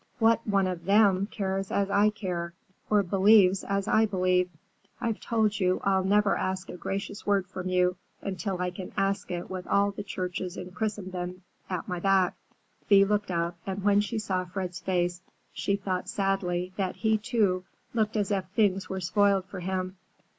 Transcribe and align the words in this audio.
"What 0.17 0.47
one 0.47 0.65
of 0.65 0.85
them 0.85 1.27
cares 1.27 1.71
as 1.71 1.91
I 1.91 2.09
care, 2.09 2.55
or 2.89 3.03
believes 3.03 3.63
as 3.63 3.87
I 3.87 4.07
believe? 4.07 4.49
I've 4.99 5.19
told 5.19 5.59
you 5.59 5.79
I'll 5.83 6.03
never 6.03 6.35
ask 6.35 6.69
a 6.69 6.75
gracious 6.75 7.27
word 7.27 7.45
from 7.45 7.69
you 7.69 7.97
until 8.19 8.59
I 8.59 8.71
can 8.71 8.93
ask 8.97 9.29
it 9.29 9.47
with 9.47 9.67
all 9.67 9.91
the 9.91 10.01
churches 10.01 10.57
in 10.57 10.71
Christendom 10.71 11.43
at 11.69 11.87
my 11.87 11.99
back." 11.99 12.35
Thea 12.89 13.05
looked 13.05 13.29
up, 13.29 13.59
and 13.67 13.83
when 13.83 14.01
she 14.01 14.17
saw 14.17 14.43
Fred's 14.45 14.79
face, 14.79 15.21
she 15.53 15.75
thought 15.75 16.09
sadly 16.09 16.73
that 16.77 16.95
he, 16.95 17.19
too, 17.19 17.65
looked 17.93 18.17
as 18.17 18.31
if 18.31 18.45
things 18.55 18.89
were 18.89 19.01
spoiled 19.01 19.45
for 19.45 19.59
him. 19.59 19.97